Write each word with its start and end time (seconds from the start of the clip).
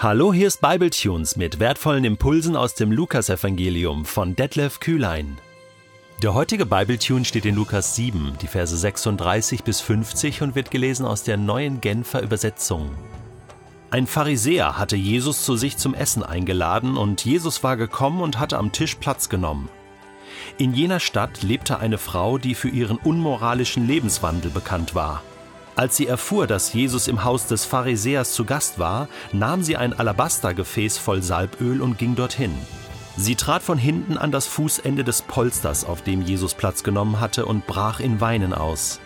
Hallo, 0.00 0.32
hier 0.32 0.46
ist 0.46 0.60
Bibletunes 0.60 1.34
mit 1.34 1.58
wertvollen 1.58 2.04
Impulsen 2.04 2.54
aus 2.54 2.74
dem 2.74 2.92
Lukasevangelium 2.92 4.04
von 4.04 4.36
Detlef 4.36 4.78
Kühlein. 4.78 5.38
Der 6.22 6.34
heutige 6.34 6.66
Bibletune 6.66 7.24
steht 7.24 7.44
in 7.44 7.56
Lukas 7.56 7.96
7, 7.96 8.34
die 8.40 8.46
Verse 8.46 8.76
36 8.76 9.64
bis 9.64 9.80
50 9.80 10.42
und 10.42 10.54
wird 10.54 10.70
gelesen 10.70 11.04
aus 11.04 11.24
der 11.24 11.36
neuen 11.36 11.80
Genfer 11.80 12.22
Übersetzung. 12.22 12.92
Ein 13.90 14.06
Pharisäer 14.06 14.78
hatte 14.78 14.94
Jesus 14.94 15.44
zu 15.44 15.56
sich 15.56 15.76
zum 15.78 15.94
Essen 15.94 16.22
eingeladen 16.22 16.96
und 16.96 17.24
Jesus 17.24 17.64
war 17.64 17.76
gekommen 17.76 18.20
und 18.20 18.38
hatte 18.38 18.56
am 18.56 18.70
Tisch 18.70 18.94
Platz 18.94 19.28
genommen. 19.28 19.68
In 20.58 20.74
jener 20.74 21.00
Stadt 21.00 21.42
lebte 21.42 21.80
eine 21.80 21.98
Frau, 21.98 22.38
die 22.38 22.54
für 22.54 22.68
ihren 22.68 22.98
unmoralischen 22.98 23.88
Lebenswandel 23.88 24.52
bekannt 24.52 24.94
war. 24.94 25.24
Als 25.78 25.96
sie 25.96 26.08
erfuhr, 26.08 26.48
dass 26.48 26.72
Jesus 26.72 27.06
im 27.06 27.22
Haus 27.22 27.46
des 27.46 27.64
Pharisäers 27.64 28.32
zu 28.32 28.44
Gast 28.44 28.80
war, 28.80 29.06
nahm 29.30 29.62
sie 29.62 29.76
ein 29.76 29.92
Alabastergefäß 29.92 30.98
voll 30.98 31.22
Salböl 31.22 31.80
und 31.80 31.98
ging 31.98 32.16
dorthin. 32.16 32.52
Sie 33.16 33.36
trat 33.36 33.62
von 33.62 33.78
hinten 33.78 34.18
an 34.18 34.32
das 34.32 34.48
Fußende 34.48 35.04
des 35.04 35.22
Polsters, 35.22 35.84
auf 35.84 36.02
dem 36.02 36.22
Jesus 36.22 36.54
Platz 36.54 36.82
genommen 36.82 37.20
hatte, 37.20 37.46
und 37.46 37.68
brach 37.68 38.00
in 38.00 38.20
Weinen 38.20 38.54
aus. 38.54 38.98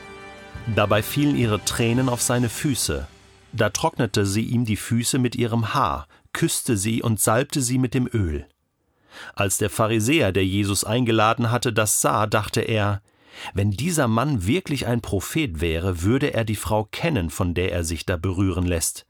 Dabei 0.75 1.03
fielen 1.03 1.37
ihre 1.37 1.63
Tränen 1.63 2.09
auf 2.09 2.23
seine 2.23 2.49
Füße. 2.49 3.07
Da 3.53 3.69
trocknete 3.69 4.25
sie 4.25 4.45
ihm 4.45 4.65
die 4.65 4.79
Füße 4.79 5.19
mit 5.19 5.37
ihrem 5.37 5.75
Haar, 5.75 6.09
küsste 6.33 6.79
sie 6.79 7.03
und 7.03 7.21
salbte 7.21 7.61
sie 7.61 7.77
mit 7.77 7.93
dem 7.93 8.09
Öl. 8.11 8.47
Als 9.35 9.59
der 9.59 9.69
Pharisäer, 9.69 10.33
der 10.33 10.47
Jesus 10.47 10.85
eingeladen 10.85 11.51
hatte, 11.51 11.71
das 11.71 12.01
sah, 12.01 12.27
dachte 12.27 12.63
er, 12.63 13.03
wenn 13.55 13.71
dieser 13.71 14.09
Mann 14.09 14.47
wirklich 14.47 14.87
ein 14.87 15.01
Prophet 15.01 15.61
wäre, 15.61 16.03
würde 16.03 16.35
er 16.35 16.45
die 16.45 16.57
Frau 16.57 16.85
kennen, 16.85 17.31
von 17.31 17.55
der 17.55 17.73
er 17.73 17.85
sich 17.85 18.07
da 18.07 18.17
berühren 18.17 18.67
lässt. 18.67 19.07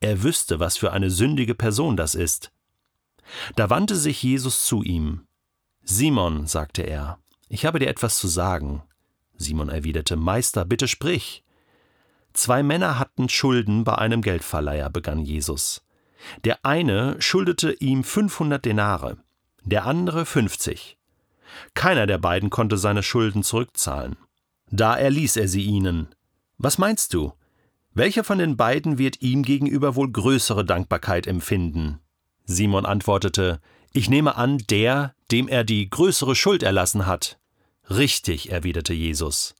Er 0.00 0.22
wüsste, 0.22 0.60
was 0.60 0.76
für 0.76 0.92
eine 0.92 1.10
sündige 1.10 1.54
Person 1.54 1.96
das 1.96 2.14
ist. 2.14 2.52
Da 3.56 3.70
wandte 3.70 3.96
sich 3.96 4.22
Jesus 4.22 4.66
zu 4.66 4.82
ihm. 4.82 5.26
Simon, 5.82 6.46
sagte 6.46 6.82
er, 6.82 7.18
ich 7.48 7.64
habe 7.64 7.78
dir 7.78 7.88
etwas 7.88 8.18
zu 8.18 8.28
sagen. 8.28 8.82
Simon 9.36 9.68
erwiderte, 9.68 10.16
Meister, 10.16 10.64
bitte 10.64 10.88
sprich. 10.88 11.44
Zwei 12.32 12.62
Männer 12.62 12.98
hatten 12.98 13.28
Schulden 13.28 13.84
bei 13.84 13.96
einem 13.96 14.22
Geldverleiher, 14.22 14.90
begann 14.90 15.20
Jesus. 15.20 15.82
Der 16.44 16.64
eine 16.64 17.20
schuldete 17.20 17.72
ihm 17.72 18.04
500 18.04 18.64
Denare, 18.64 19.18
der 19.62 19.86
andere 19.86 20.26
50. 20.26 20.98
Keiner 21.74 22.06
der 22.06 22.18
beiden 22.18 22.50
konnte 22.50 22.78
seine 22.78 23.02
Schulden 23.02 23.42
zurückzahlen. 23.42 24.16
Da 24.70 24.96
erließ 24.96 25.36
er 25.36 25.48
sie 25.48 25.62
ihnen. 25.62 26.08
Was 26.58 26.78
meinst 26.78 27.14
du? 27.14 27.32
Welcher 27.94 28.24
von 28.24 28.38
den 28.38 28.56
beiden 28.56 28.98
wird 28.98 29.22
ihm 29.22 29.42
gegenüber 29.42 29.94
wohl 29.96 30.10
größere 30.10 30.64
Dankbarkeit 30.64 31.26
empfinden? 31.26 32.00
Simon 32.44 32.84
antwortete, 32.86 33.60
Ich 33.92 34.10
nehme 34.10 34.36
an, 34.36 34.58
der, 34.70 35.14
dem 35.30 35.48
er 35.48 35.64
die 35.64 35.88
größere 35.88 36.34
Schuld 36.36 36.62
erlassen 36.62 37.06
hat. 37.06 37.38
Richtig, 37.88 38.50
erwiderte 38.50 38.92
Jesus. 38.92 39.54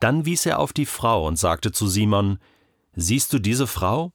Dann 0.00 0.24
wies 0.24 0.46
er 0.46 0.58
auf 0.58 0.72
die 0.72 0.86
Frau 0.86 1.26
und 1.26 1.38
sagte 1.38 1.72
zu 1.72 1.86
Simon, 1.86 2.38
Siehst 2.94 3.32
du 3.32 3.38
diese 3.38 3.66
Frau? 3.66 4.12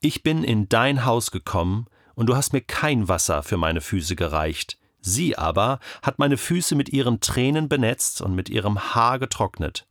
Ich 0.00 0.22
bin 0.22 0.42
in 0.42 0.68
dein 0.68 1.04
Haus 1.04 1.30
gekommen, 1.30 1.86
und 2.14 2.26
du 2.26 2.36
hast 2.36 2.52
mir 2.52 2.62
kein 2.62 3.08
Wasser 3.08 3.42
für 3.42 3.56
meine 3.56 3.80
Füße 3.80 4.16
gereicht, 4.16 4.78
Sie 5.00 5.36
aber 5.36 5.80
hat 6.02 6.18
meine 6.18 6.36
Füße 6.36 6.74
mit 6.74 6.90
ihren 6.90 7.20
Tränen 7.20 7.68
benetzt 7.68 8.20
und 8.20 8.34
mit 8.34 8.48
ihrem 8.48 8.94
Haar 8.94 9.18
getrocknet. 9.18 9.86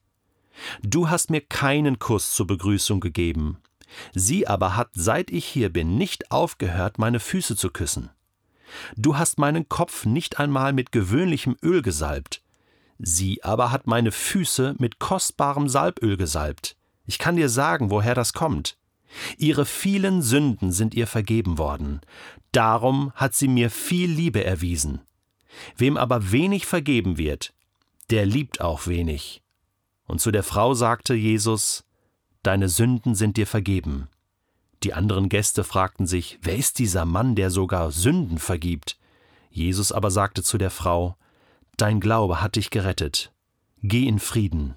Du 0.83 1.09
hast 1.09 1.29
mir 1.29 1.41
keinen 1.41 1.99
Kuss 1.99 2.33
zur 2.33 2.47
Begrüßung 2.47 2.99
gegeben. 2.99 3.57
Sie 4.13 4.47
aber 4.47 4.75
hat, 4.75 4.89
seit 4.93 5.31
ich 5.31 5.45
hier 5.45 5.71
bin, 5.71 5.97
nicht 5.97 6.31
aufgehört, 6.31 6.99
meine 6.99 7.19
Füße 7.19 7.55
zu 7.55 7.69
küssen. 7.69 8.09
Du 8.95 9.17
hast 9.17 9.39
meinen 9.39 9.67
Kopf 9.67 10.05
nicht 10.05 10.39
einmal 10.39 10.73
mit 10.73 10.91
gewöhnlichem 10.91 11.57
Öl 11.63 11.81
gesalbt. 11.81 12.43
Sie 12.99 13.43
aber 13.43 13.71
hat 13.71 13.87
meine 13.87 14.11
Füße 14.11 14.75
mit 14.77 14.99
kostbarem 14.99 15.69
Salböl 15.69 16.17
gesalbt. 16.17 16.75
Ich 17.05 17.17
kann 17.17 17.35
dir 17.35 17.49
sagen, 17.49 17.89
woher 17.89 18.13
das 18.13 18.33
kommt. 18.33 18.77
Ihre 19.37 19.65
vielen 19.65 20.21
Sünden 20.21 20.71
sind 20.71 20.93
ihr 20.93 21.07
vergeben 21.07 21.57
worden. 21.57 22.01
Darum 22.51 23.11
hat 23.15 23.33
sie 23.33 23.47
mir 23.47 23.69
viel 23.69 24.09
Liebe 24.09 24.43
erwiesen. 24.43 25.01
Wem 25.75 25.97
aber 25.97 26.31
wenig 26.31 26.65
vergeben 26.65 27.17
wird, 27.17 27.53
der 28.09 28.25
liebt 28.25 28.61
auch 28.61 28.87
wenig. 28.87 29.41
Und 30.05 30.21
zu 30.21 30.31
der 30.31 30.43
Frau 30.43 30.73
sagte 30.73 31.13
Jesus, 31.13 31.85
Deine 32.41 32.69
Sünden 32.69 33.15
sind 33.15 33.37
dir 33.37 33.47
vergeben. 33.47 34.07
Die 34.83 34.93
anderen 34.93 35.27
Gäste 35.27 35.63
fragten 35.63 36.07
sich, 36.07 36.39
wer 36.41 36.55
ist 36.55 36.79
dieser 36.79 37.05
Mann, 37.05 37.35
der 37.35 37.49
sogar 37.49 37.91
Sünden 37.91 38.39
vergibt? 38.39 38.97
Jesus 39.51 39.91
aber 39.91 40.09
sagte 40.09 40.41
zu 40.41 40.57
der 40.57 40.71
Frau, 40.71 41.17
Dein 41.75 41.99
Glaube 41.99 42.41
hat 42.41 42.55
dich 42.55 42.69
gerettet. 42.69 43.33
Geh 43.81 44.07
in 44.07 44.19
Frieden. 44.19 44.75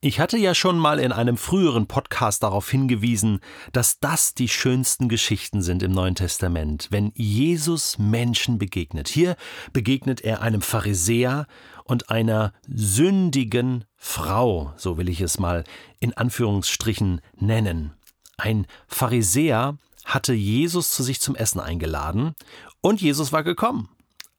Ich 0.00 0.20
hatte 0.20 0.36
ja 0.36 0.54
schon 0.54 0.78
mal 0.78 0.98
in 1.00 1.10
einem 1.10 1.36
früheren 1.36 1.86
Podcast 1.86 2.42
darauf 2.42 2.70
hingewiesen, 2.70 3.40
dass 3.72 3.98
das 3.98 4.34
die 4.34 4.48
schönsten 4.48 5.08
Geschichten 5.08 5.62
sind 5.62 5.82
im 5.82 5.92
Neuen 5.92 6.14
Testament, 6.14 6.88
wenn 6.90 7.12
Jesus 7.14 7.98
Menschen 7.98 8.58
begegnet. 8.58 9.08
Hier 9.08 9.36
begegnet 9.72 10.20
er 10.20 10.42
einem 10.42 10.60
Pharisäer 10.60 11.46
und 11.84 12.10
einer 12.10 12.52
sündigen 12.68 13.84
Frau, 13.96 14.74
so 14.76 14.98
will 14.98 15.08
ich 15.08 15.20
es 15.20 15.38
mal 15.38 15.64
in 15.98 16.14
Anführungsstrichen 16.14 17.22
nennen. 17.36 17.94
Ein 18.36 18.66
Pharisäer 18.88 19.78
hatte 20.04 20.34
Jesus 20.34 20.90
zu 20.92 21.02
sich 21.02 21.20
zum 21.20 21.36
Essen 21.36 21.60
eingeladen 21.60 22.34
und 22.82 23.00
Jesus 23.00 23.32
war 23.32 23.42
gekommen 23.42 23.88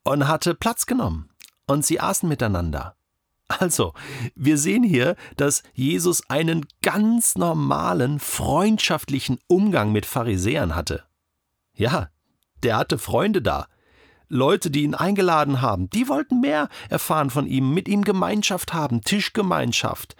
und 0.04 0.28
hatte 0.28 0.54
Platz 0.54 0.86
genommen 0.86 1.30
und 1.66 1.84
sie 1.86 2.00
aßen 2.00 2.30
miteinander. 2.30 2.97
Also, 3.48 3.94
wir 4.36 4.58
sehen 4.58 4.84
hier, 4.84 5.16
dass 5.38 5.64
Jesus 5.74 6.30
einen 6.30 6.66
ganz 6.82 7.38
normalen, 7.38 8.20
freundschaftlichen 8.20 9.40
Umgang 9.48 9.92
mit 9.92 10.06
Pharisäern 10.06 10.76
hatte. 10.76 11.04
Ja, 11.74 12.10
der 12.64 12.78
hatte 12.78 12.98
Freunde 12.98 13.42
da. 13.42 13.68
Leute, 14.30 14.70
die 14.70 14.84
ihn 14.84 14.96
eingeladen 14.96 15.62
haben, 15.62 15.90
die 15.90 16.10
wollten 16.10 16.42
mehr 16.42 16.68
erfahren 16.90 17.30
von 17.30 17.48
ihm, 17.48 17.74
mit 17.74 17.88
ihm 17.88 18.04
Gemeinschaft 18.04 18.74
haben, 18.74 19.02
Tischgemeinschaft. 19.02 20.16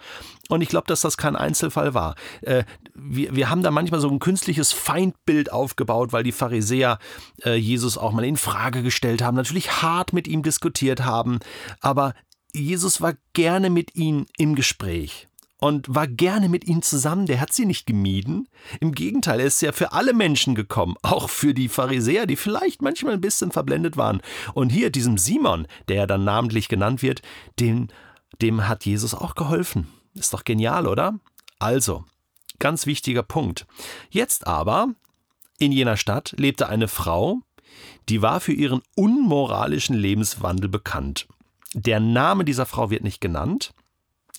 Und 0.48 0.62
ich 0.62 0.70
glaube, 0.70 0.86
dass 0.86 1.02
das 1.02 1.18
kein 1.18 1.36
Einzelfall 1.36 1.92
war. 1.92 2.14
Äh, 2.40 2.64
wir, 2.94 3.36
wir 3.36 3.50
haben 3.50 3.62
da 3.62 3.70
manchmal 3.70 4.00
so 4.00 4.08
ein 4.08 4.18
künstliches 4.18 4.72
Feindbild 4.72 5.52
aufgebaut, 5.52 6.12
weil 6.12 6.22
die 6.22 6.32
Pharisäer 6.32 6.98
äh, 7.44 7.56
Jesus 7.56 7.98
auch 7.98 8.12
mal 8.12 8.24
in 8.24 8.38
Frage 8.38 8.82
gestellt 8.82 9.20
haben, 9.20 9.36
natürlich 9.36 9.82
hart 9.82 10.14
mit 10.14 10.26
ihm 10.26 10.42
diskutiert 10.42 11.04
haben. 11.04 11.40
Aber 11.80 12.14
Jesus 12.58 13.00
war 13.00 13.14
gerne 13.32 13.70
mit 13.70 13.94
ihnen 13.96 14.26
im 14.36 14.54
Gespräch 14.54 15.28
und 15.58 15.92
war 15.92 16.06
gerne 16.06 16.48
mit 16.48 16.66
ihnen 16.66 16.82
zusammen. 16.82 17.26
Der 17.26 17.40
hat 17.40 17.52
sie 17.52 17.66
nicht 17.66 17.86
gemieden. 17.86 18.48
Im 18.80 18.92
Gegenteil, 18.92 19.40
er 19.40 19.46
ist 19.46 19.60
ja 19.60 19.72
für 19.72 19.92
alle 19.92 20.14
Menschen 20.14 20.54
gekommen, 20.54 20.96
auch 21.02 21.28
für 21.28 21.54
die 21.54 21.68
Pharisäer, 21.68 22.26
die 22.26 22.36
vielleicht 22.36 22.82
manchmal 22.82 23.14
ein 23.14 23.20
bisschen 23.20 23.50
verblendet 23.50 23.96
waren. 23.96 24.20
Und 24.54 24.70
hier 24.70 24.90
diesem 24.90 25.18
Simon, 25.18 25.66
der 25.88 25.96
ja 25.96 26.06
dann 26.06 26.24
namentlich 26.24 26.68
genannt 26.68 27.02
wird, 27.02 27.22
dem, 27.58 27.88
dem 28.40 28.68
hat 28.68 28.84
Jesus 28.84 29.14
auch 29.14 29.34
geholfen. 29.34 29.88
Ist 30.14 30.32
doch 30.32 30.44
genial, 30.44 30.86
oder? 30.86 31.18
Also, 31.58 32.04
ganz 32.58 32.86
wichtiger 32.86 33.22
Punkt. 33.22 33.66
Jetzt 34.10 34.46
aber, 34.46 34.88
in 35.58 35.72
jener 35.72 35.96
Stadt 35.96 36.34
lebte 36.36 36.68
eine 36.68 36.88
Frau, 36.88 37.40
die 38.08 38.22
war 38.22 38.40
für 38.40 38.52
ihren 38.52 38.80
unmoralischen 38.94 39.96
Lebenswandel 39.96 40.68
bekannt. 40.68 41.26
Der 41.74 42.00
Name 42.00 42.44
dieser 42.44 42.66
Frau 42.66 42.90
wird 42.90 43.02
nicht 43.04 43.20
genannt. 43.20 43.74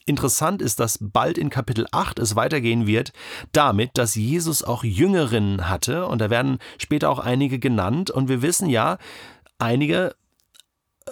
Interessant 0.05 0.61
ist, 0.61 0.79
dass 0.79 0.97
bald 0.99 1.37
in 1.37 1.51
Kapitel 1.51 1.85
8 1.91 2.17
es 2.17 2.35
weitergehen 2.35 2.87
wird, 2.87 3.13
damit, 3.51 3.97
dass 3.97 4.15
Jesus 4.15 4.63
auch 4.63 4.83
Jüngerinnen 4.83 5.69
hatte, 5.69 6.07
und 6.07 6.19
da 6.19 6.31
werden 6.31 6.57
später 6.79 7.09
auch 7.09 7.19
einige 7.19 7.59
genannt, 7.59 8.09
und 8.09 8.27
wir 8.27 8.41
wissen 8.41 8.69
ja, 8.69 8.97
einige 9.59 10.15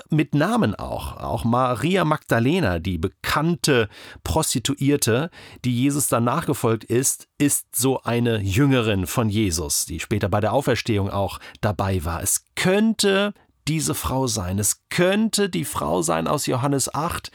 mit 0.09 0.36
Namen 0.36 0.75
auch. 0.75 1.18
Auch 1.18 1.44
Maria 1.44 2.06
Magdalena, 2.06 2.80
die 2.80 2.97
bekannte 2.97 3.89
Prostituierte, 4.24 5.30
die 5.65 5.75
Jesus 5.75 6.07
dann 6.07 6.24
nachgefolgt 6.24 6.83
ist, 6.83 7.27
ist 7.38 7.75
so 7.75 8.01
eine 8.01 8.39
Jüngerin 8.39 9.07
von 9.07 9.30
Jesus, 9.30 9.86
die 9.86 10.00
später 10.00 10.30
bei 10.30 10.39
der 10.39 10.53
Auferstehung 10.53 11.09
auch 11.09 11.39
dabei 11.62 12.03
war. 12.03 12.21
Es 12.21 12.45
könnte 12.56 13.33
diese 13.67 13.93
Frau 13.93 14.27
sein. 14.27 14.59
Es 14.59 14.81
könnte 14.89 15.49
die 15.49 15.65
Frau 15.65 16.01
sein 16.01 16.27
aus 16.27 16.45
Johannes 16.45 16.93
8, 16.93 17.31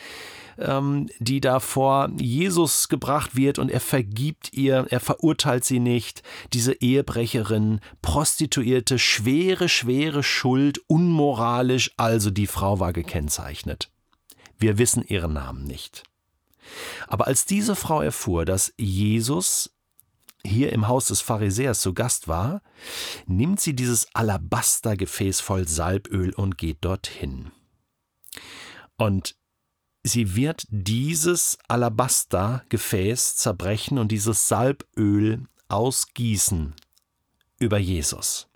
ähm, 0.58 1.08
die 1.18 1.40
da 1.40 1.60
vor 1.60 2.10
Jesus 2.18 2.88
gebracht 2.88 3.36
wird 3.36 3.58
und 3.58 3.70
er 3.70 3.80
vergibt 3.80 4.52
ihr, 4.52 4.86
er 4.90 5.00
verurteilt 5.00 5.64
sie 5.64 5.80
nicht. 5.80 6.22
Diese 6.52 6.74
Ehebrecherin, 6.74 7.80
Prostituierte, 8.02 8.98
schwere, 8.98 9.68
schwere 9.68 10.22
Schuld, 10.22 10.80
unmoralisch, 10.86 11.92
also 11.96 12.30
die 12.30 12.46
Frau 12.46 12.80
war 12.80 12.92
gekennzeichnet. 12.92 13.90
Wir 14.58 14.78
wissen 14.78 15.04
ihren 15.06 15.32
Namen 15.32 15.64
nicht. 15.64 16.04
Aber 17.08 17.26
als 17.26 17.44
diese 17.44 17.74
Frau 17.74 18.00
erfuhr, 18.00 18.44
dass 18.44 18.72
Jesus 18.78 19.74
hier 20.44 20.72
im 20.72 20.88
Haus 20.88 21.06
des 21.06 21.20
Pharisäers 21.20 21.80
zu 21.80 21.94
Gast 21.94 22.28
war, 22.28 22.62
nimmt 23.26 23.60
sie 23.60 23.74
dieses 23.74 24.06
Alabastergefäß 24.14 25.40
voll 25.40 25.68
Salböl 25.68 26.32
und 26.34 26.58
geht 26.58 26.78
dorthin. 26.84 27.52
Und 28.96 29.36
sie 30.02 30.34
wird 30.34 30.64
dieses 30.68 31.58
Alabastergefäß 31.68 33.36
zerbrechen 33.36 33.98
und 33.98 34.10
dieses 34.10 34.48
Salböl 34.48 35.46
ausgießen 35.68 36.74
über 37.58 37.78
Jesus. 37.78 38.48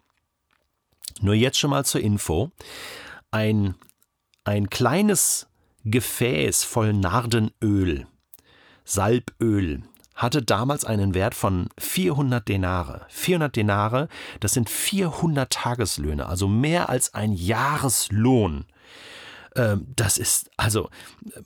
Nur 1.21 1.35
jetzt 1.35 1.59
schon 1.59 1.71
mal 1.71 1.85
zur 1.85 2.01
Info. 2.01 2.51
Ein, 3.31 3.75
ein 4.45 4.69
kleines 4.69 5.47
Gefäß 5.85 6.65
voll 6.65 6.93
Nardenöl, 6.93 8.07
Salböl, 8.85 9.83
hatte 10.17 10.43
damals 10.43 10.85
einen 10.85 11.15
Wert 11.15 11.35
von 11.35 11.69
400 11.79 12.49
Denare. 12.49 13.07
400 13.09 13.55
Denare, 13.55 14.09
das 14.41 14.53
sind 14.53 14.69
400 14.71 15.51
Tageslöhne, 15.51 16.27
also 16.27 16.49
mehr 16.49 16.89
als 16.89 17.15
ein 17.15 17.33
Jahreslohn. 17.33 18.65
Ähm, 19.55 19.87
das 19.95 20.19
ist, 20.19 20.51
also, 20.57 20.91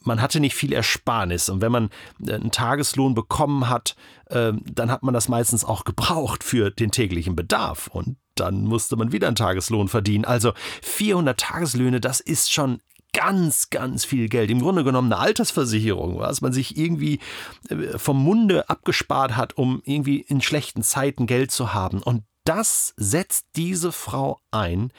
man 0.03 0.23
hatte 0.23 0.41
nicht 0.41 0.55
viel 0.55 0.73
Ersparnis. 0.73 1.49
Und 1.49 1.61
wenn 1.61 1.73
man 1.73 1.91
äh, 2.27 2.35
einen 2.35 2.51
Tageslohn 2.51 3.15
bekommen 3.15 3.69
hat, 3.69 3.97
ähm, 4.31 4.63
dann 4.71 4.91
hat 4.91 5.03
man 5.03 5.15
das 5.15 5.29
meistens 5.29 5.65
auch 5.65 5.85
gebraucht 5.85 6.45
für 6.45 6.71
den 6.71 6.91
täglichen 6.91 7.37
Bedarf. 7.37 7.89
Und 7.89 8.17
dann 8.35 8.65
musste 8.65 8.97
man 8.97 9.13
wieder 9.13 9.27
einen 9.27 9.37
Tageslohn 9.37 9.89
verdienen. 9.89 10.25
Also 10.25 10.53
400 10.83 11.39
Tageslöhne, 11.39 12.01
das 12.01 12.21
ist 12.21 12.53
schon 12.53 12.81
ganz, 13.13 13.71
ganz 13.71 14.05
viel 14.05 14.29
Geld. 14.29 14.51
Im 14.51 14.61
Grunde 14.61 14.85
genommen 14.85 15.13
eine 15.13 15.21
Altersversicherung, 15.21 16.19
was 16.19 16.41
man 16.41 16.53
sich 16.53 16.77
irgendwie 16.77 17.21
äh, 17.69 17.99
vom 17.99 18.23
Munde 18.23 18.69
abgespart 18.69 19.37
hat, 19.37 19.57
um 19.57 19.83
irgendwie 19.85 20.21
in 20.21 20.41
schlechten 20.41 20.83
Zeiten 20.83 21.27
Geld 21.27 21.51
zu 21.51 21.73
haben. 21.75 22.03
Und 22.03 22.25
das 22.45 22.95
setzt 22.97 23.47
diese 23.57 23.93
Frau 23.93 24.41
ein, 24.51 24.93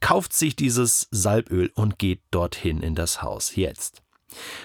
kauft 0.00 0.32
sich 0.32 0.56
dieses 0.56 1.08
Salböl 1.10 1.70
und 1.74 1.98
geht 1.98 2.20
dorthin 2.30 2.82
in 2.82 2.94
das 2.94 3.22
Haus. 3.22 3.56
Jetzt 3.56 4.02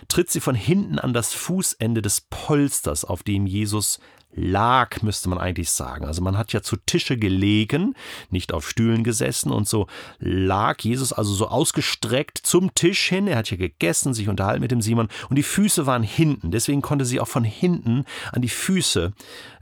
tritt 0.08 0.30
sie 0.30 0.40
von 0.40 0.56
hinten 0.56 1.00
an 1.00 1.14
das 1.14 1.34
Fußende 1.34 2.02
des 2.02 2.22
Polsters, 2.22 3.06
auf 3.06 3.24
dem 3.24 3.46
Jesus 3.46 4.00
lag, 4.40 5.02
müsste 5.02 5.30
man 5.30 5.38
eigentlich 5.38 5.70
sagen. 5.70 6.06
Also 6.06 6.22
man 6.22 6.38
hat 6.38 6.54
ja 6.54 6.62
zu 6.62 6.78
Tische 6.78 7.18
gelegen, 7.18 7.96
nicht 8.30 8.54
auf 8.54 8.70
Stühlen 8.70 9.04
gesessen 9.04 9.52
und 9.52 9.68
so 9.68 9.88
lag 10.20 10.80
Jesus 10.82 11.12
also 11.12 11.34
so 11.34 11.48
ausgestreckt 11.48 12.38
zum 12.38 12.74
Tisch 12.74 13.10
hin. 13.10 13.28
Er 13.28 13.38
hat 13.38 13.52
ja 13.52 13.58
gegessen, 13.58 14.14
sich 14.14 14.30
unterhalten 14.30 14.62
mit 14.62 14.72
dem 14.72 14.82
Simon 14.82 15.10
und 15.30 15.36
die 15.36 15.44
Füße 15.44 15.86
waren 15.86 16.04
hinten. 16.04 16.52
Deswegen 16.52 16.82
konnte 16.82 17.06
sie 17.06 17.20
auch 17.20 17.28
von 17.28 17.44
hinten 17.44 18.06
an 18.32 18.42
die 18.42 18.50
Füße 18.50 19.14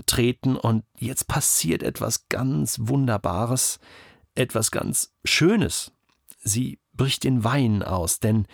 treten 0.05 0.55
und 0.55 0.83
jetzt 0.97 1.27
passiert 1.27 1.83
etwas 1.83 2.29
ganz 2.29 2.79
Wunderbares, 2.83 3.79
etwas 4.35 4.71
ganz 4.71 5.13
Schönes. 5.25 5.91
Sie 6.43 6.79
bricht 6.93 7.23
den 7.23 7.43
Wein 7.43 7.83
aus, 7.83 8.19
denn 8.19 8.47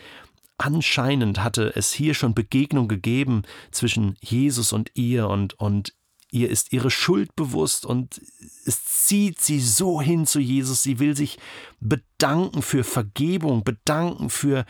anscheinend 0.58 1.44
hatte 1.44 1.76
es 1.76 1.92
hier 1.92 2.14
schon 2.14 2.34
Begegnung 2.34 2.88
gegeben 2.88 3.44
zwischen 3.72 4.16
Jesus 4.22 4.74
und 4.74 4.92
ihr 4.94 5.28
und, 5.28 5.60
und 5.60 5.94
Ihr 6.34 6.50
ist 6.50 6.74
ihre 6.74 6.90
Schuld 6.90 7.36
bewusst 7.36 7.86
und 7.86 8.20
es 8.66 8.84
zieht 8.86 9.40
sie 9.40 9.60
so 9.60 10.02
hin 10.02 10.26
zu 10.26 10.40
Jesus. 10.40 10.82
Sie 10.82 10.98
will 10.98 11.16
sich 11.16 11.38
bedanken 11.80 12.64
für 12.64 12.84
Vergebung, 12.84 13.64
bedanken 13.64 14.32
für 14.32 14.66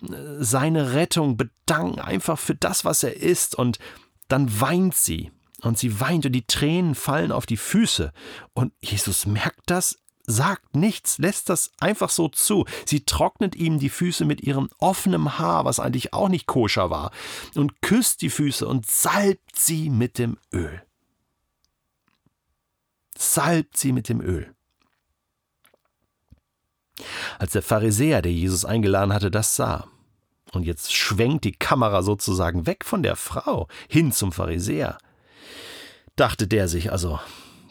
äh, 0.00 0.14
seine 0.38 0.92
Rettung, 0.92 1.36
bedanken 1.36 1.98
einfach 1.98 2.38
für 2.38 2.54
das, 2.54 2.84
was 2.84 3.02
er 3.02 3.16
ist. 3.16 3.56
Und 3.56 3.80
dann 4.28 4.60
weint 4.60 4.94
sie. 4.94 5.32
Und 5.62 5.76
sie 5.76 5.98
weint 5.98 6.24
und 6.24 6.30
die 6.30 6.46
Tränen 6.46 6.94
fallen 6.94 7.32
auf 7.32 7.46
die 7.46 7.56
Füße. 7.56 8.12
Und 8.54 8.72
Jesus 8.80 9.26
merkt 9.26 9.62
das, 9.66 9.98
sagt 10.24 10.76
nichts, 10.76 11.18
lässt 11.18 11.48
das 11.48 11.72
einfach 11.80 12.10
so 12.10 12.28
zu. 12.28 12.64
Sie 12.86 13.00
trocknet 13.00 13.56
ihm 13.56 13.80
die 13.80 13.88
Füße 13.88 14.24
mit 14.24 14.40
ihrem 14.42 14.68
offenen 14.78 15.36
Haar, 15.36 15.64
was 15.64 15.80
eigentlich 15.80 16.14
auch 16.14 16.28
nicht 16.28 16.46
koscher 16.46 16.90
war, 16.90 17.10
und 17.56 17.82
küsst 17.82 18.22
die 18.22 18.30
Füße 18.30 18.68
und 18.68 18.88
salbt 18.88 19.58
sie 19.58 19.90
mit 19.90 20.18
dem 20.18 20.36
Öl 20.52 20.80
salbt 23.18 23.76
sie 23.76 23.92
mit 23.92 24.08
dem 24.08 24.20
Öl. 24.20 24.54
Als 27.38 27.52
der 27.52 27.62
Pharisäer, 27.62 28.22
der 28.22 28.32
Jesus 28.32 28.64
eingeladen 28.64 29.12
hatte, 29.12 29.30
das 29.30 29.56
sah, 29.56 29.88
und 30.52 30.64
jetzt 30.64 30.94
schwenkt 30.94 31.44
die 31.44 31.52
Kamera 31.52 32.02
sozusagen 32.02 32.66
weg 32.66 32.84
von 32.84 33.02
der 33.02 33.16
Frau 33.16 33.68
hin 33.88 34.12
zum 34.12 34.32
Pharisäer, 34.32 34.98
dachte 36.16 36.46
der 36.46 36.68
sich, 36.68 36.90
also, 36.90 37.20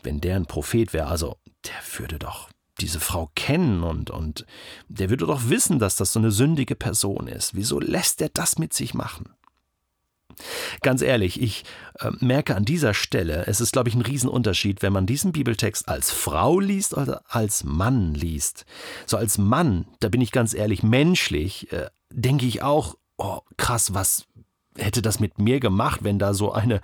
wenn 0.04 0.22
der 0.22 0.36
ein 0.36 0.46
Prophet 0.46 0.94
wäre, 0.94 1.08
also, 1.08 1.38
der 1.66 2.00
würde 2.00 2.20
doch 2.20 2.50
diese 2.80 3.00
Frau 3.00 3.32
kennen 3.36 3.84
und, 3.84 4.12
und 4.12 4.46
der 4.88 5.10
würde 5.10 5.26
doch 5.26 5.50
wissen, 5.50 5.80
dass 5.80 5.96
das 5.96 6.14
so 6.14 6.20
eine 6.20 6.32
sündige 6.32 6.76
Person 6.76 7.28
ist. 7.28 7.56
Wieso 7.56 7.80
lässt 7.80 8.22
er 8.22 8.30
das 8.30 8.60
mit 8.60 8.74
sich 8.74 8.94
machen? 8.94 9.34
Ganz 10.82 11.02
ehrlich, 11.02 11.42
ich 11.42 11.64
äh, 12.00 12.12
merke 12.20 12.56
an 12.56 12.66
dieser 12.66 12.94
Stelle, 12.94 13.46
es 13.48 13.62
ist, 13.62 13.74
glaube 13.74 13.90
ich, 13.90 13.96
ein 13.96 14.02
Riesenunterschied, 14.02 14.82
wenn 14.82 14.94
man 14.94 15.06
diesen 15.06 15.32
Bibeltext 15.32 15.88
als 15.88 16.12
Frau 16.12 16.60
liest 16.60 16.96
oder 16.96 17.24
als 17.28 17.64
Mann 17.64 18.14
liest. 18.14 18.66
So 19.06 19.18
als 19.18 19.38
Mann, 19.38 19.88
da 20.00 20.10
bin 20.10 20.22
ich 20.22 20.32
ganz 20.32 20.54
ehrlich, 20.54 20.84
menschlich, 20.84 21.72
äh, 21.72 21.88
denke 22.12 22.46
ich 22.46 22.62
auch, 22.62 22.96
oh, 23.18 23.40
krass, 23.58 23.94
was, 23.94 24.28
hätte 24.78 25.02
das 25.02 25.20
mit 25.20 25.40
mir 25.40 25.60
gemacht, 25.60 26.04
wenn 26.04 26.20
da 26.20 26.34
so 26.34 26.52
eine, 26.52 26.82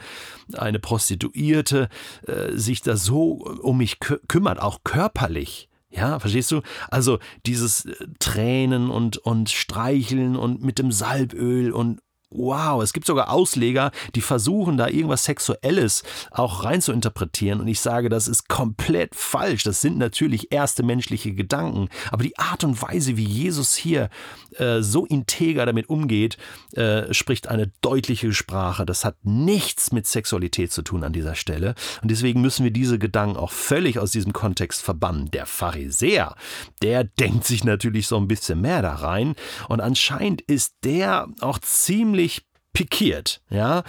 eine 0.53 0.79
Prostituierte 0.79 1.89
äh, 2.27 2.55
sich 2.57 2.81
da 2.81 2.97
so 2.97 3.33
um 3.61 3.77
mich 3.77 3.99
kü 3.99 4.17
kümmert, 4.27 4.59
auch 4.59 4.79
körperlich. 4.83 5.69
Ja, 5.89 6.19
verstehst 6.19 6.51
du? 6.51 6.61
Also 6.89 7.19
dieses 7.45 7.85
äh, 7.85 7.95
Tränen 8.19 8.89
und, 8.89 9.17
und 9.17 9.49
Streicheln 9.49 10.35
und 10.35 10.63
mit 10.63 10.79
dem 10.79 10.91
Salböl 10.91 11.71
und, 11.71 12.01
wow, 12.33 12.81
es 12.81 12.93
gibt 12.93 13.05
sogar 13.05 13.29
Ausleger, 13.29 13.91
die 14.15 14.21
versuchen 14.21 14.77
da 14.77 14.87
irgendwas 14.87 15.25
Sexuelles 15.25 16.03
auch 16.31 16.63
rein 16.63 16.81
zu 16.81 16.91
interpretieren 16.91 17.61
und 17.61 17.67
ich 17.67 17.79
sage, 17.79 18.09
das 18.09 18.27
ist 18.27 18.49
komplett 18.49 19.15
falsch. 19.15 19.63
Das 19.63 19.81
sind 19.81 19.97
natürlich 19.97 20.51
erste 20.51 20.83
menschliche 20.83 21.33
Gedanken, 21.33 21.89
aber 22.11 22.23
die 22.23 22.37
Art 22.37 22.63
und 22.63 22.81
Weise, 22.81 23.17
wie 23.17 23.25
Jesus 23.25 23.75
hier 23.75 24.09
äh, 24.57 24.81
so 24.81 25.05
integer 25.05 25.65
damit 25.65 25.89
umgeht, 25.89 26.37
äh, 26.73 27.13
spricht 27.13 27.47
eine 27.47 27.71
deutliche 27.81 28.33
Sprache. 28.33 28.85
Das 28.85 29.05
hat 29.05 29.15
nichts 29.23 29.91
mit 29.91 30.07
Sexualität 30.07 30.71
zu 30.71 30.81
tun 30.81 31.03
an 31.03 31.13
dieser 31.13 31.35
Stelle 31.35 31.75
und 32.01 32.09
deswegen 32.11 32.41
müssen 32.41 32.63
wir 32.63 32.71
diese 32.71 32.99
Gedanken 32.99 33.37
auch 33.37 33.51
völlig 33.51 33.99
aus 33.99 34.11
diesem 34.11 34.33
Kontext 34.33 34.81
verbannen. 34.81 35.31
Der 35.31 35.45
Pharisäer, 35.45 36.35
der 36.81 37.03
denkt 37.03 37.45
sich 37.45 37.63
natürlich 37.63 38.07
so 38.07 38.17
ein 38.17 38.27
bisschen 38.27 38.61
mehr 38.61 38.81
da 38.81 38.95
rein 38.95 39.35
und 39.69 39.81
anscheinend 39.81 40.41
ist 40.41 40.75
der 40.83 41.27
auch 41.41 41.59
ziemlich 41.59 42.22
ziemlich 42.23 42.45
pikiert, 42.73 43.41
ja, 43.51 43.83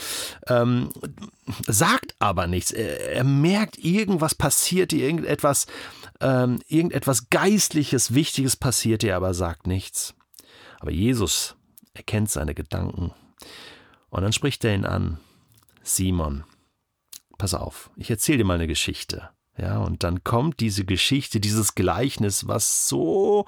ähm, 0.46 0.90
sagt 1.66 2.14
aber 2.18 2.46
nichts. 2.46 2.70
Er, 2.70 3.14
er, 3.14 3.24
merkt, 3.24 3.78
irgendwas 3.78 4.34
passiert 4.34 4.92
hier, 4.92 5.06
irgendetwas, 5.06 5.66
ähm, 6.20 6.60
irgendetwas 6.68 7.30
Geistliches, 7.30 8.12
Wichtiges 8.12 8.56
passiert 8.56 9.02
hier, 9.02 9.16
aber 9.16 9.32
sagt 9.32 9.66
nichts. 9.66 10.14
Aber 10.80 10.90
Jesus 10.90 11.56
erkennt 11.94 12.30
seine 12.30 12.54
Gedanken 12.54 13.12
und 14.10 14.22
dann 14.22 14.34
spricht 14.34 14.64
er 14.64 14.74
ihn 14.74 14.84
an. 14.84 15.18
Simon, 15.82 16.44
pass 17.38 17.54
auf, 17.54 17.90
ich 17.96 18.10
erzähle 18.10 18.38
dir 18.38 18.44
mal 18.44 18.54
eine 18.54 18.66
Geschichte. 18.66 19.30
Ja, 19.56 19.78
und 19.78 20.02
dann 20.02 20.24
kommt 20.24 20.58
diese 20.60 20.84
Geschichte, 20.84 21.38
dieses 21.38 21.74
Gleichnis, 21.76 22.48
was 22.48 22.88
so 22.88 23.46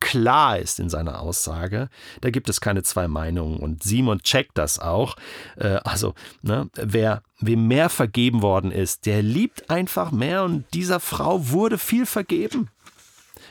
klar 0.00 0.58
ist 0.58 0.80
in 0.80 0.88
seiner 0.88 1.20
Aussage. 1.20 1.88
Da 2.20 2.30
gibt 2.30 2.48
es 2.48 2.60
keine 2.60 2.82
zwei 2.82 3.08
Meinungen. 3.08 3.58
Und 3.58 3.82
Simon 3.82 4.20
checkt 4.20 4.58
das 4.58 4.78
auch. 4.78 5.16
Äh, 5.56 5.80
also, 5.84 6.14
ne, 6.42 6.68
wer, 6.74 7.22
wem 7.40 7.66
mehr 7.68 7.88
vergeben 7.88 8.42
worden 8.42 8.70
ist, 8.70 9.06
der 9.06 9.22
liebt 9.22 9.70
einfach 9.70 10.10
mehr. 10.10 10.44
Und 10.44 10.64
dieser 10.74 11.00
Frau 11.00 11.50
wurde 11.50 11.78
viel 11.78 12.06
vergeben. 12.06 12.68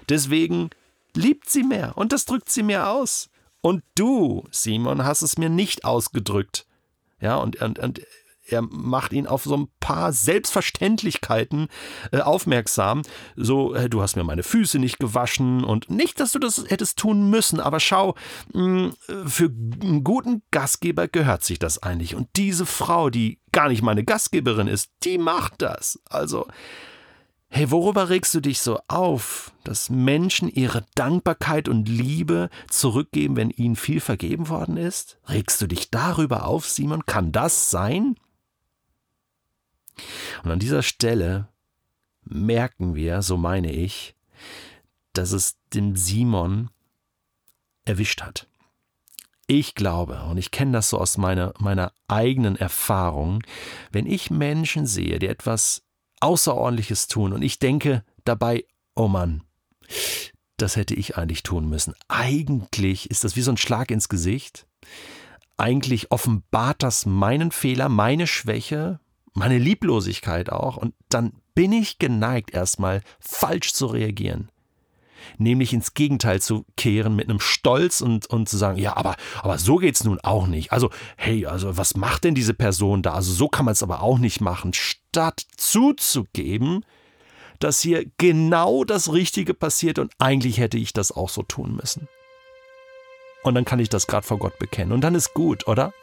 Deswegen 0.10 0.70
liebt 1.14 1.50
sie 1.50 1.64
mehr. 1.64 1.98
Und 1.98 2.12
das 2.12 2.26
drückt 2.26 2.50
sie 2.50 2.64
mir 2.64 2.88
aus. 2.88 3.30
Und 3.62 3.84
du, 3.96 4.46
Simon, 4.52 5.06
hast 5.06 5.22
es 5.22 5.38
mir 5.38 5.50
nicht 5.50 5.86
ausgedrückt. 5.86 6.68
Ja, 7.20 7.38
und, 7.38 7.62
und, 7.62 7.80
und 7.80 8.02
er 8.48 8.62
macht 8.62 9.14
ihn 9.14 9.28
auf 9.28 9.44
so 9.44 9.58
ein 9.58 9.68
paar 9.80 10.14
Selbstverständlichkeiten 10.14 11.68
äh, 12.12 12.20
aufmerksam. 12.20 13.02
So, 13.36 13.74
äh, 13.74 13.90
du 13.90 14.02
hast 14.02 14.16
mir 14.16 14.24
meine 14.24 14.44
Füße 14.44 14.80
nicht 14.80 15.00
gewaschen 15.00 15.64
und 15.64 15.90
nicht, 15.90 16.20
dass 16.20 16.32
du 16.32 16.40
das 16.40 16.66
hättest 16.68 16.98
tun 16.98 17.30
müssen, 17.30 17.60
aber 17.60 17.80
schau, 17.80 18.16
mh, 18.54 18.92
für 19.26 19.46
einen 19.46 20.04
guten 20.04 20.44
Gastgeber 20.52 21.08
gehört 21.08 21.44
sich 21.44 21.60
das 21.60 21.82
eigentlich. 21.82 22.16
Und 22.16 22.28
diese 22.36 22.66
Frau, 22.66 23.10
die 23.10 23.40
gar 23.52 23.70
nicht 23.70 23.82
meine 23.82 24.04
Gastgeberin 24.04 24.68
ist, 24.68 24.92
die 25.04 25.18
macht 25.18 25.62
das. 25.62 26.00
Also, 26.10 26.48
Hey, 27.48 27.72
worüber 27.72 28.10
regst 28.10 28.34
du 28.34 28.42
dich 28.42 28.60
so 28.60 28.80
auf, 28.90 29.54
dass 29.64 29.90
Menschen 29.90 30.50
ihre 30.50 30.84
Dankbarkeit 30.96 31.70
und 31.70 31.88
Liebe 31.88 32.50
zurückgeben, 32.70 33.38
wenn 33.38 33.50
ihnen 33.50 33.78
viel 33.78 34.02
vergeben 34.02 34.50
worden 34.50 34.76
ist? 34.76 35.20
Regst 35.30 35.62
du 35.62 35.68
dich 35.68 35.90
darüber 35.90 36.48
auf, 36.48 36.68
Simon? 36.68 37.06
Kann 37.06 37.32
das 37.32 37.70
sein? 37.70 38.18
Und 40.44 40.52
an 40.52 40.60
dieser 40.60 40.84
Stelle 40.84 41.48
merken 42.24 42.96
wir, 42.96 43.22
so 43.22 43.38
meine 43.38 43.72
ich, 43.72 44.16
dass 45.14 45.32
es 45.32 45.58
dem 45.74 45.96
Simon 45.96 46.70
erwischt 47.86 48.22
hat. 48.22 48.48
Ich 49.48 49.76
glaube, 49.76 50.24
und 50.24 50.38
ich 50.38 50.50
kenne 50.50 50.72
das 50.72 50.90
so 50.90 51.00
aus 51.00 51.18
meiner, 51.18 51.54
meiner 51.60 51.94
eigenen 52.08 52.56
Erfahrung, 52.56 53.44
wenn 53.92 54.08
ich 54.08 54.32
Menschen 54.32 54.88
sehe, 54.88 55.20
die 55.20 55.28
etwas 55.28 55.84
Außerordentliches 56.20 57.08
tun 57.08 57.32
und 57.32 57.44
ich 57.44 57.60
denke 57.60 58.04
dabei, 58.24 58.66
oh 58.96 59.08
Mann, 59.08 59.44
das 60.58 60.76
hätte 60.76 60.96
ich 60.96 61.18
eigentlich 61.18 61.44
tun 61.44 61.70
müssen. 61.70 61.94
Eigentlich 62.08 63.12
ist 63.12 63.24
das 63.24 63.36
wie 63.36 63.42
so 63.42 63.52
ein 63.52 63.58
Schlag 63.58 63.92
ins 63.92 64.10
Gesicht. 64.10 64.66
Eigentlich 65.58 66.12
offenbart 66.12 66.82
das 66.82 67.06
meinen 67.06 67.52
Fehler, 67.52 67.88
meine 67.88 68.26
Schwäche, 68.26 69.00
meine 69.36 69.60
Lieblosigkeit 69.60 70.52
auch. 70.52 70.78
Und 70.78 70.96
dann 71.10 71.34
bin 71.54 71.72
ich 71.72 72.00
geneigt, 72.00 72.52
erstmal 72.52 73.02
falsch 73.20 73.74
zu 73.74 73.86
reagieren 73.86 74.50
nämlich 75.38 75.74
ins 75.74 75.94
Gegenteil 75.94 76.42
zu 76.42 76.66
kehren 76.78 77.16
mit 77.16 77.30
einem 77.30 77.40
Stolz 77.40 78.02
und, 78.02 78.28
und 78.28 78.50
zu 78.50 78.58
sagen, 78.58 78.78
ja, 78.78 78.96
aber, 78.96 79.16
aber 79.42 79.58
so 79.58 79.78
geht's 79.78 80.04
nun 80.04 80.20
auch 80.22 80.48
nicht. 80.48 80.72
Also, 80.72 80.90
hey, 81.18 81.46
also 81.46 81.78
was 81.78 81.96
macht 81.96 82.24
denn 82.24 82.36
diese 82.36 82.54
Person 82.54 83.02
da? 83.02 83.14
Also 83.14 83.34
so 83.34 83.48
kann 83.48 83.66
man 83.66 83.74
es 83.74 83.84
aber 83.84 84.02
auch 84.02 84.18
nicht 84.18 84.42
machen. 84.42 84.74
Statt 84.74 85.46
zuzugeben, 85.58 86.86
dass 87.60 87.82
hier 87.82 88.06
genau 88.18 88.84
das 88.84 89.14
Richtige 89.14 89.54
passiert 89.54 90.00
und 90.00 90.12
eigentlich 90.20 90.60
hätte 90.60 90.78
ich 90.78 90.94
das 90.94 91.12
auch 91.12 91.30
so 91.30 91.42
tun 91.42 91.76
müssen. 91.76 92.08
Und 93.44 93.56
dann 93.56 93.66
kann 93.66 93.80
ich 93.80 93.90
das 93.90 94.08
gerade 94.08 94.26
vor 94.26 94.40
Gott 94.40 94.58
bekennen. 94.60 94.92
Und 94.92 95.02
dann 95.02 95.16
ist 95.16 95.34
gut, 95.34 95.68
oder? 95.68 95.94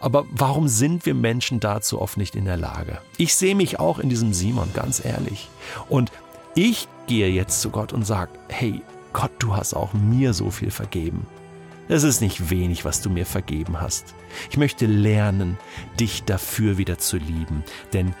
Aber 0.00 0.24
warum 0.30 0.68
sind 0.68 1.06
wir 1.06 1.14
Menschen 1.14 1.60
dazu 1.60 2.00
oft 2.00 2.16
nicht 2.16 2.34
in 2.36 2.44
der 2.44 2.56
Lage? 2.56 2.98
Ich 3.16 3.34
sehe 3.34 3.54
mich 3.54 3.78
auch 3.78 3.98
in 3.98 4.08
diesem 4.08 4.32
Simon, 4.32 4.70
ganz 4.74 5.04
ehrlich. 5.04 5.48
Und 5.88 6.12
ich 6.54 6.88
gehe 7.06 7.28
jetzt 7.28 7.60
zu 7.60 7.70
Gott 7.70 7.92
und 7.92 8.04
sage, 8.04 8.32
hey 8.48 8.82
Gott, 9.12 9.32
du 9.38 9.56
hast 9.56 9.74
auch 9.74 9.92
mir 9.92 10.32
so 10.32 10.50
viel 10.50 10.70
vergeben. 10.70 11.26
Es 11.88 12.04
ist 12.04 12.20
nicht 12.20 12.50
wenig, 12.50 12.84
was 12.84 13.02
du 13.02 13.10
mir 13.10 13.26
vergeben 13.26 13.80
hast. 13.80 14.14
Ich 14.50 14.56
möchte 14.56 14.86
lernen, 14.86 15.58
dich 15.98 16.24
dafür 16.24 16.78
wieder 16.78 16.98
zu 16.98 17.18
lieben, 17.18 17.64
denn 17.92 18.14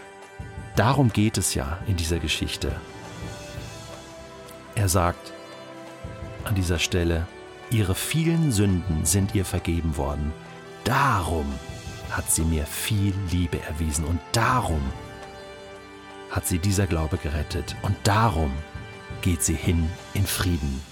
darum 0.76 1.10
geht 1.12 1.38
es 1.38 1.54
ja 1.54 1.78
in 1.86 1.96
dieser 1.96 2.18
Geschichte. 2.18 2.72
Er 4.74 4.88
sagt 4.88 5.32
an 6.44 6.54
dieser 6.54 6.78
Stelle, 6.78 7.26
ihre 7.70 7.94
vielen 7.94 8.52
Sünden 8.52 9.04
sind 9.04 9.34
ihr 9.34 9.44
vergeben 9.44 9.96
worden. 9.96 10.32
Darum 10.84 11.46
hat 12.10 12.30
sie 12.30 12.44
mir 12.44 12.66
viel 12.66 13.14
Liebe 13.30 13.60
erwiesen 13.62 14.04
und 14.04 14.20
darum 14.32 14.82
hat 16.30 16.46
sie 16.46 16.58
dieser 16.58 16.86
Glaube 16.86 17.18
gerettet 17.18 17.76
und 17.82 17.96
darum 18.04 18.52
geht 19.20 19.42
sie 19.42 19.54
hin 19.54 19.88
in 20.14 20.26
Frieden. 20.26 20.91